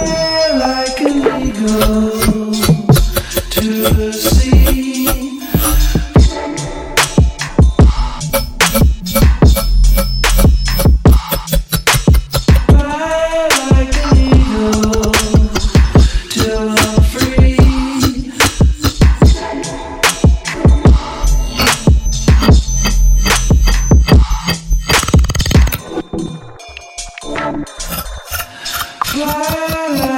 Time 0.00 0.86
keeps 0.96 1.26
on 1.26 2.54
slipping, 3.30 3.82
slipping, 3.82 4.33
slipping. 29.14 30.13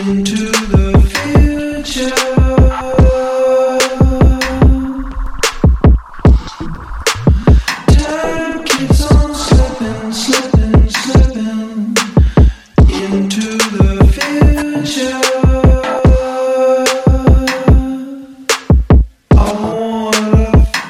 into 0.00 0.50
the 0.72 1.82
future. 1.84 2.29